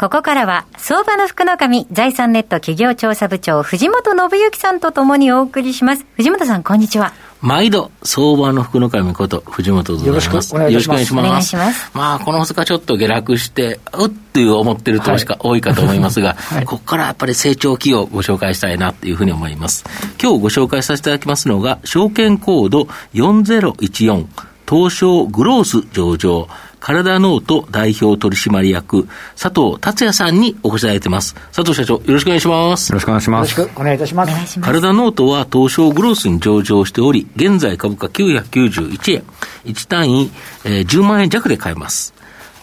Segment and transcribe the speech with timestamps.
[0.00, 6.06] ここからは、相場の福の神、財産ネット企業調査部長、藤本信之さんとともにお送りします。
[6.14, 7.12] 藤本さん、こんにちは。
[7.42, 10.54] 毎度、相場の福の神こと、藤本でございます。
[10.54, 11.28] よろしくお願いします。
[11.28, 11.90] お願いします。
[11.92, 19.84] まあ、この2日ちょっと下落して、うっという思ってる投資家多いかと思いますが、 はい、ここからやっぱり成長企業をご紹介したいなというふうに思います。
[20.18, 24.24] 今日ご紹介させていただきますのが、証券コード4014、
[24.66, 26.48] 東証グロース上場、
[26.80, 29.06] 体ノート代表取締役、
[29.40, 31.34] 佐藤達也さんにお越しいただいてます。
[31.52, 32.90] 佐藤社長、よろしくお願いします。
[32.90, 33.60] よろしくお願いします。
[33.60, 34.60] よろしくお願いいたします。
[34.60, 39.22] 体ノートは東証グロースに上場しており、現在株価991円、
[39.66, 40.30] 1単位、
[40.64, 42.14] えー、10万円弱で買えます。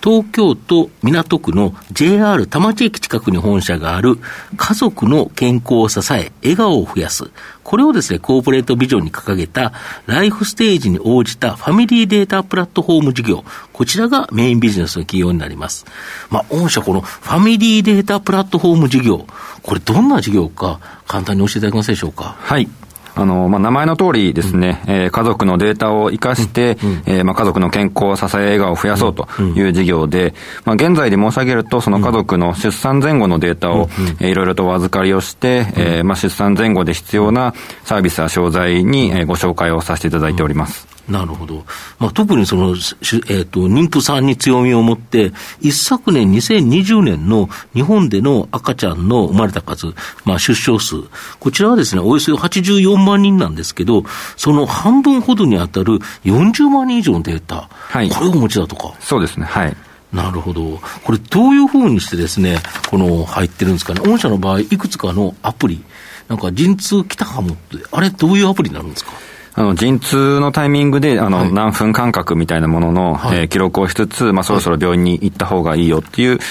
[0.07, 4.17] 東京都港区の JR 田町駅近くに本社がある
[4.55, 7.29] 家族の健康を支え、笑顔を増やす。
[7.65, 9.73] これをですね、コーポレートビジョンに掲げた
[10.05, 13.43] ライフステージに応じたファミリーデータプラットフォーム事業。
[13.73, 15.85] こちらがメインビジネスの企業になります。
[16.29, 19.27] まあ、御社このファミリーデータプラットフォーム事業。
[19.61, 22.37] これどんな事業か簡単に教えていただけますでしょうか？
[22.39, 22.69] はい。
[23.17, 30.33] あの、まあ、名前の通りですね、うん、えー、家族のデータを生かして、うん、えー、まあ、家族の健康、支え、笑顔を増やそうという事業で、
[30.65, 40.96] まあ、現在で申し上げると、その家族の出産前後のデータを、えー、いろいろとお預かりをして、えー、まあ、出産前後で必要なサービスや商材に、えー、ご紹介をさせていただいております。
[41.07, 41.63] なるほど。
[41.99, 49.87] まあ、特にその、えっ、ー、と、妊婦さんに強みを持って、一昨年2020年の日本での赤ちゃんの生まれた数、
[50.25, 50.95] まあ、出生数、
[51.39, 54.03] こちらはですね、およそ84万人なんですけど、
[54.35, 58.93] その半分ほどに当たる40万人以上のデータ、はい、これをお持ちだとか。
[58.99, 59.77] そうですね、はい。
[60.11, 60.79] なるほど。
[61.03, 64.01] これ、どういうふうにしてですね、この、入ってるんですかね。
[64.05, 65.83] 御社の場合、いくつかのアプリ、
[66.27, 69.11] なんか陣痛来たかもって、あれ、どういうアプリになるんですか？
[69.57, 76.41] あの、陣痛のタイミングで、あの、はい、何分間隔みたいなものの、はい、えー、記録をしつつ、まあ、そろそろ病院に行った方がいいよっていう、はい、え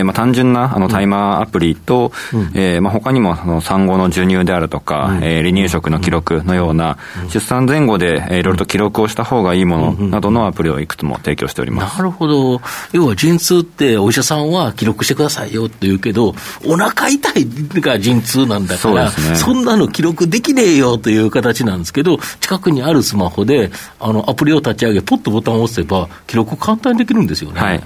[0.00, 11.98] ー、まあ、単純な、あの、タイマーアプリと、うん、えー、まあ、他にも、あの、産後の授乳であるとか、うん、えー、離乳食の記録のような、うん、出産前後で、えー、いろいろと記録をした方がいいものなどのアプリをいくつも提供しております。
[11.98, 12.62] なるほど。
[12.92, 17.46] 要は、陣痛って、お医者さんは記録してくださいよって言うけど、お腹痛い
[17.82, 27.60] が陣痛なんだから、そ,、ね、そんなの記録できねえよという形なんですけど、近くにあるスマホホで、あの、アプリを立ち上げ、ポッとボタンを押せば、記録簡単にできるんですよね。
[27.60, 27.82] はい。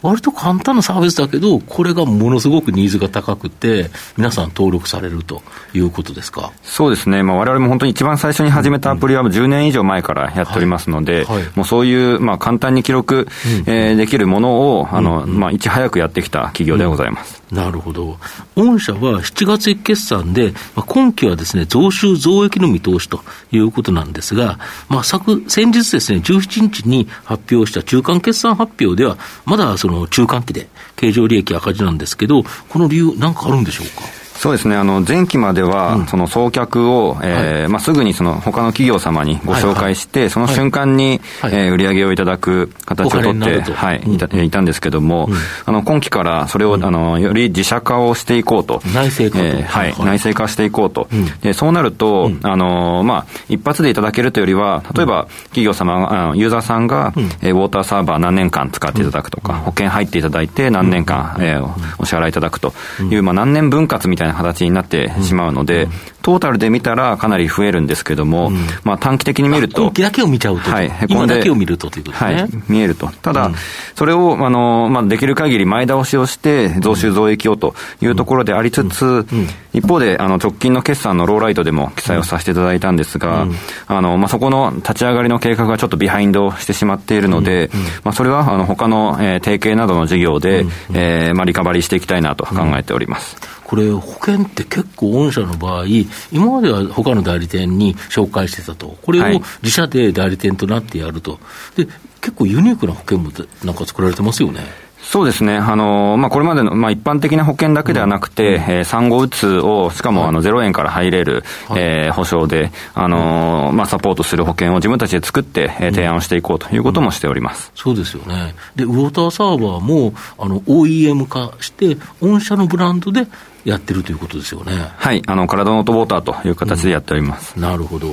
[0.00, 5.42] 割と簡単なサービスだけど、これがものすごくニーズが高くて、皆さん登録されると
[5.74, 6.52] いうことですか？
[6.62, 11.36] そうですね、まあ、われも本当に一番最初に始めたアプリは10年以上前からやっておりますので、はい。
[11.38, 13.26] はい、もうそういう、まあ、簡単に記録、
[13.66, 17.34] うん、えー、できるものを、あの、うん、まあ、いち早くやってきた企業でございます。
[17.34, 18.18] うん、なるほど。
[18.56, 23.20] 御社は7月決算で、まあ、今期はですね、増収増益の見通しと
[23.52, 29.16] いうことなんですが、まあ、昨、先日ですね、17日に発表した中間決算発表では、
[29.46, 34.27] まだその中間期で経常利益赤字なんですけど、この理由、なんかあるんでしょうか？
[34.38, 45.28] そうですね、あの前期までは、その送客を、えーまあ、すぐにその他の企業様にご紹介して、その瞬間に、はえ売り上げをいただく形をとって、はい、いたいたんですけども、
[45.66, 51.08] あの今期からそれを、あのより自社化をしていこうと、内製化、えー、はい、内製化していこうと、
[51.42, 57.12] でそうなると、あのまあ、一発でいただけるというよりは、例えば企業様、あのユーザーさんが、
[57.42, 62.72] えー、ウォーターサーバー何年間使っていただくとか、保険入っていただいて何年間、えー、お支払いいただくと
[63.10, 65.88] いう、まあ、何年分割みたいな形になってしまうので、
[66.22, 68.50] トータルで見たらかなり増えるんですけども、
[68.84, 69.84] まあ短期的に見ると。
[69.84, 70.70] 今期だけを見ちゃうと。
[70.70, 70.92] はい。
[71.08, 72.42] 今だけを見るとということですね。
[72.42, 72.50] はい。
[72.68, 73.08] 見えると。
[73.22, 73.50] ただ、
[73.94, 79.26] それを、あの、まあできる限り前倒しをして、増収増益をというところでありつつ、
[79.72, 83.46] 一方で、あの、直近の決算のローライトでも記載をさせていただいたんですが、
[83.86, 87.70] あの、まあそこの立ち上がりの計画がちょっとビハインドしてしまっているので、
[88.04, 93.57] まあそれは、あの、他の、えー、提携などの事業で、えー、まあリカバリーしていきたいなと考えております。
[93.68, 95.84] これ、保険って結構、御社の場合、
[96.32, 101.38] 今までは他の代理店に紹介してたと、これを自社で代理店となってやると、
[101.76, 101.86] で
[102.22, 103.30] 結構ユニークな保険も
[103.62, 104.87] なんか作られてますよね。
[105.10, 105.56] そうですね。
[105.56, 118.54] あの、まあ、これまでの、まあ、一般的な保険だけではなくて、うん、えー、産後うつを、しかも、あの、0円から入れる、はい、えー、保証で、あの、まあ、サポートする保険を自分たちで作って、えー、提案をしていこうということもしております、うん、そうですよね。
[118.76, 123.28] で、ウォーターサーバーも、あの、OEM 化して、御社のブランドで
[123.64, 124.74] やってるということですよね。
[124.98, 125.22] はい。
[125.26, 127.54] あの、体のオートウォーターという形でやっております。
[127.56, 128.08] うん、なるほど。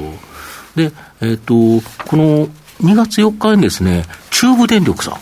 [0.78, 2.48] で、えっ、ー、と、この、
[2.82, 5.16] 2月4日にですね、中部電力さん。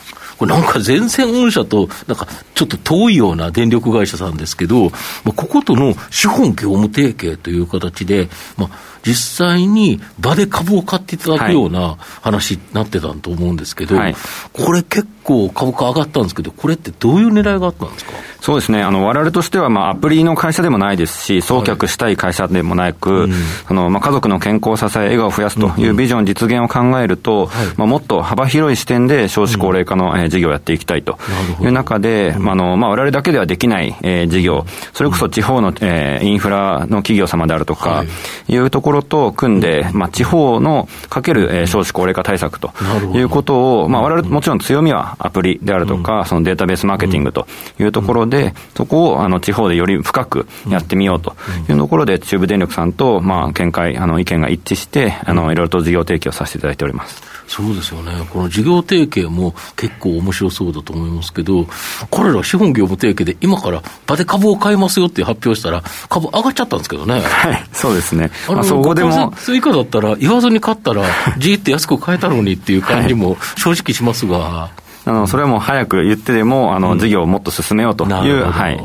[0.44, 4.90] これなんか全線御社と、なんかちょっと遠いような電力会社さんですけど、ま
[5.30, 8.70] あ、こことの資本業務提携という形で、まあ、
[9.04, 14.16] 実際に場で株を買っていただくような話になってたと思うんですけど、はい、
[14.52, 18.12] これ結構株価上がったんですけど、これってどういう狙いがあったんですか？
[18.44, 23.32] そうですね、あの、我々としては、まあ、アプリの会社でもないですし、送客したい会社でもなく、はい。
[23.70, 31.18] あの、まあ、家族の健康を支え、笑顔を増やすというビジョン実現を考えると、はい、まあ、もっと幅広い視点で少子高齢化の、えー、事業をやっていきたいと
[31.62, 38.04] いう中で、まあ、あの、まあ、我々だけではできない、えー、事業、それこそ地方の、えー、インフラの企業様であるとか、
[38.50, 38.58] い。
[38.58, 42.74] うところと組んで、まあ、地方のかける、えー、少子高齢化対策と
[43.14, 47.48] いうことを、まあ、我々もちろん強みはアプリであるとか、そのデータベースマーケティングと
[47.80, 51.36] いうところで、そこをあの地方でより深くやってみようと
[51.70, 57.22] いうところで、中部電力さんと、まあ、見解、あの意見が一致して、あのいろいろと事業提供させていただいております。
[57.48, 61.68] そうですよね、この事業提携も結構面白そうだと思いますけど、
[62.10, 67.22] 彼ら資本業務提携で今から場で株を買いますよって発表したら、株上がっちゃったんですけどね。
[67.22, 68.32] はい、そうですね。
[68.48, 69.32] あの、そこでも。
[69.38, 71.04] 追加だったら、言わずに買ったら、
[71.38, 74.40] じーって安く買えたのにっていう感じも正直しますが。
[74.40, 78.84] はいあの、それはもう早く言ってでも、あの、事業をもっと進めようという、はい。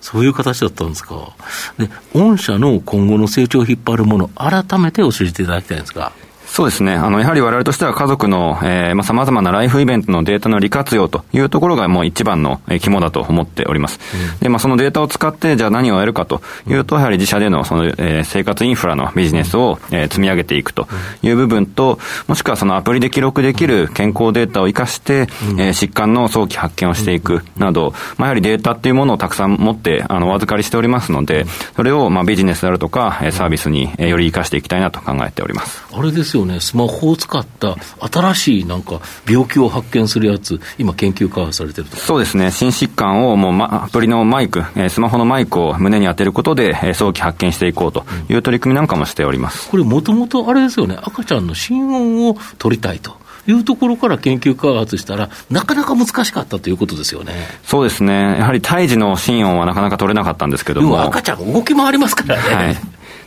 [0.00, 1.32] そういう形だったんですか。
[1.78, 6.12] で、御社の今後の成長を引っ張るもの、改めて教えていただきたいんですか。
[6.56, 6.94] そうですね。
[6.94, 14.00] あの、やはり我々としては家族の、えー、まあ、様々なライフイベントのデータの利活用というところがもう一番の肝だと思っております。
[14.32, 20.88] うん、で、まあ、そのデータを使って、じゃあ何をやるかというと、やはり自社でのその、えー、生活インフラのビジネスを、えー、積み上げていくと
[21.22, 31.44] いう部分と、もしくはそのアプリで記録できる健康データを活かして、うん、えー、疾患の早期発見をしていくなど、まあ、やはりデータっていうものをたくさん持って、あの、お預かりしておりますので、
[31.76, 35.84] それを、まあ、ビジネスであるとか、サービスにより活かしていきたいなと考えております。
[35.92, 37.76] あれですよね、スマホを使った
[38.10, 53.26] 新しいなんか病気を発見するやつ、今、研究開発されてるとそうですね、心疾患をもう、ま、アプリのマイク、えー、スマホのマイクを胸に当てることで、えー、早期発見していこうという取り組みなんかもしております、これ、もともとあれですよね、赤ちゃんの心音を取りたいと。
[53.48, 57.32] いうところから研究開発したら、なかなか難しかったということですよね。
[57.64, 58.38] そうですね。
[58.38, 61.00] やはり胎児の心音はなかなか取れなかったんですけども。
[61.02, 62.54] 赤ちゃん動き回りますからね。
[62.54, 62.76] はい。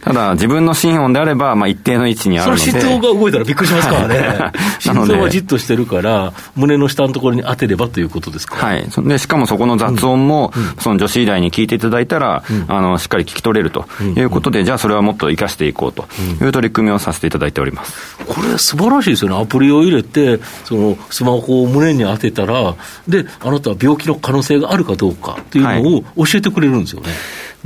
[0.10, 2.62] ただ、自分の心音であれば、まあ、一定の位置にあるので。
[2.64, 4.52] その心臓が動いたらびっくりしますからね。
[4.82, 8.56] 心臓はじっとしてるから、胸の下のところに当てればということですか。
[8.56, 8.88] はい。
[9.04, 13.86] で、しかもそこの雑音も、うん、その女子医大に聞いていただいたら、うん、あの、しっかり聞き取れると
[14.16, 16.08] いうことで、うん、じゃあそれはもっと生かしていこうと
[16.44, 18.18] いう取り組みをさせていただいております。
[18.26, 19.40] これ素晴らしいですよね。
[19.40, 22.74] アプリを入れて、その、スマホを胸に当てたら、
[23.08, 27.10] で、あなたは病気の可能性があるかどうかっていうのを教えてくれるんですよね。
[27.10, 27.18] はい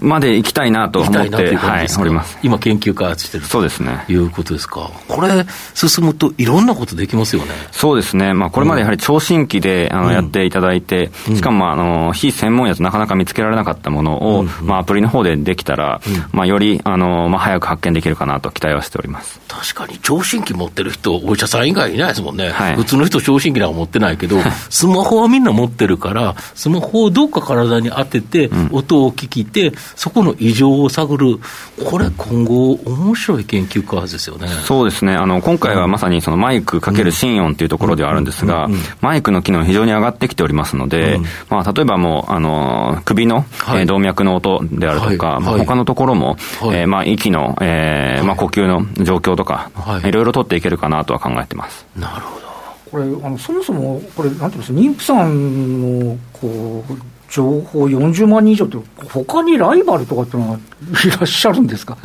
[0.03, 2.37] まで行きたいなと思って、はい、おります。
[2.43, 4.03] 今研究開発してるそうですね。
[4.09, 4.91] いうことですか？
[5.07, 7.51] これ、進むといろんなことできますよね。
[7.71, 8.33] そうですね。
[8.33, 16.01] まあ、これまでやはり聴診器で、あの、やっていただいて、しかも、あの、非専門やつなかなか見つけられなかったものを、まあ、アプリの方でできたら、
[16.31, 19.39] まあ、より、あの、まあ、早く発見できるかなと期待はしております。
[19.47, 22.49] 確かに、聴診器持ってる人、お医者さん以外いないですもんね。
[22.49, 24.37] はい、普通の人、聴診器なんか持ってないけど、
[24.69, 31.39] スマホはみんな持ってるから、スマホをどっか体に当てて、音を聞いて、そこの異常を探る、
[31.85, 34.47] これ、今後、面白い研究開発ですよね。
[34.47, 38.69] そうですね、あの今回はまさにそのマイクかける心音というところではあるんですが、
[39.01, 41.19] マイクの機能、非常に上がってきておりますので、
[41.49, 45.43] まあ、例えばもう、あの首の、はい、動脈の音であるとか、はい。
[45.43, 51.85] まあ、他のところも、はい、えー、まあ、息の、えーまあ、呼吸の状況とか、はい、いろいろ取っていけるかなとは考えてます。
[51.97, 52.43] なるほど。
[52.91, 56.93] これあのそもそも、これ、なんていうんですか、妊婦さんのこう
[57.33, 58.77] 情報40万人以上って、
[59.11, 61.97] 他にライバルとかっていうのはいらっしゃるんですか？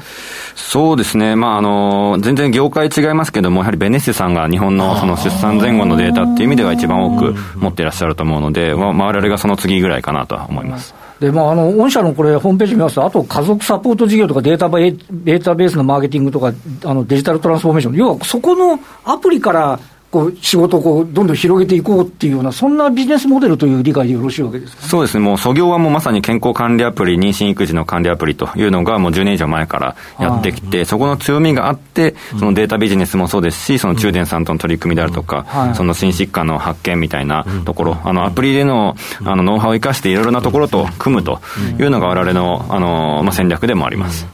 [0.56, 10.94] そうですね、まああの、全然業界違いますけども、やはりベネッセさんが日本のその出産前後のデータっていう意味では一番多く持っていらっしゃると思うので、まあ、我々がその次ぐらいかなとは思います。
[11.20, 16.52] で、まあ、あの、御社のこれ、ホームページ見ますと、あと家族サポート事業とかデータベデータベースのマーケティングとか、
[16.85, 19.78] あの、デジタルトランスフォーメーション、要はそこのアプリから
[20.10, 25.18] こう仕事をこうどんどん広げていこうっていうような、そんなビジネスモデルという理解でよろしいわけですか、ね、そうです。
[25.18, 41.40] ね、もう、創業はもうまさに健康管理アプリ、妊娠育児の管理アプリというのが、もう10年以上前からやってきて、そこの強みがあって、そのデータビジネスもそうですし、その中電さんとの取り組みであるとか、その心疾患の発見みたいなところ、あのアプリでのあのノウハウを生かして、いろいろなところと組むと
[41.78, 44.26] いうのが、われわれのあの、まあ、戦略でもあります。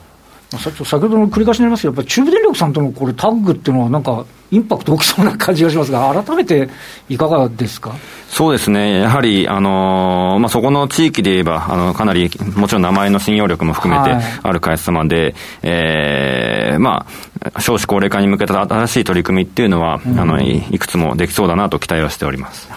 [0.58, 6.68] 先ほどの繰り返しになりますけど、やっぱり中部電力さんとのこれタッグっていうのは、なんかインパクト大きそうな感じがしますが、改めて
[7.08, 7.94] いかがですか？
[8.28, 17.06] そうですね、やはり、あのー、まあ、そこの地域で言えば、あの、かなり、もちろん名前の信用力も含めてある会社様で、はい、えー、ま
[17.54, 22.68] あ、少子高齢化に向けた新しい取り組みっていうのは、うん、あのい、いくつもできそうだなと期待はしております。
[22.68, 22.76] ま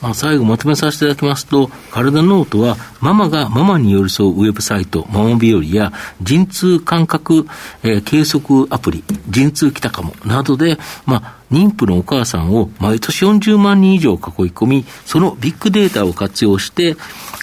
[0.00, 5.92] まあ、最後まとめさせていただきますと、カラダノートは、ママがママに寄り添うウェブサイト、ママ日和や、
[6.22, 7.46] 陣痛感覚、
[7.82, 16.96] えー、計測アプリ、陣痛きたかも、などで、まあ、妊婦のお母さんを毎年40万人以上囲い込み、そのビッグデータを活用して、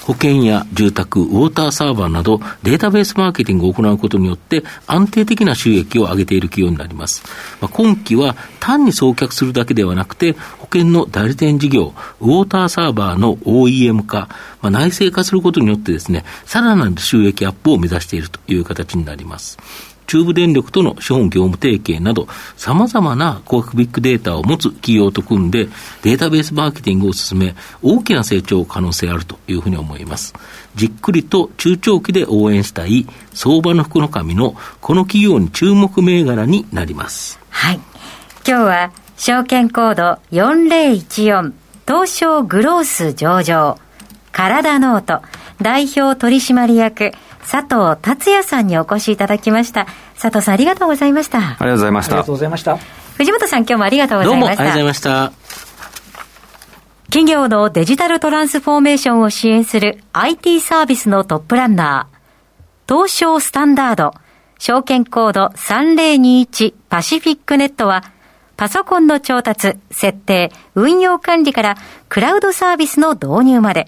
[0.07, 7.23] 保険や住宅、ウォーターサーバーなどデータベースマーケティングを行うことによって安定的な収益を上げている企業になります。
[7.59, 14.29] まあ、今期は単に送客するだけではなくて、保険の代理店事業、ウォーターサーバーの OEM 化、
[14.61, 19.57] まあ、内製化することによってですね、さらなる収益アップを目指しているという形になります。
[20.07, 25.67] 中部電力との資本業務提携など、様々な高額ビッグデータを持つ企業と組んで、
[26.01, 30.33] データベースマーケティングを進め、大きな成長可能性あるというふうに思います。
[30.75, 37.39] じっくりと中長期で応援したい相場の福の神のこの企業に注目銘柄になります。
[37.49, 37.79] はい。
[38.47, 41.51] 今日は証券コード4014
[41.87, 43.77] 東証グロース上場
[44.31, 45.25] カラダノート
[45.61, 47.11] 代表取締役
[47.49, 49.87] 佐藤竜也さんにお越しいただきました。
[50.19, 51.37] 佐藤さんありがとうございました。
[51.37, 52.13] ありがとうございました。
[52.13, 52.77] ありがとうございました。
[53.17, 54.43] 藤本さん今日もありがとうございました。
[54.43, 55.31] どうもありがとうございました。
[57.05, 64.13] 企業のデジタルトランスフォーメーションを支援する IT サービスのトップランナー、東証スタンダード、
[64.59, 68.03] 証券コード3021パシフィックネットは、
[68.57, 71.77] パソコンの調達、設定、運用管理から
[72.09, 73.87] クラウドサービスの導入まで、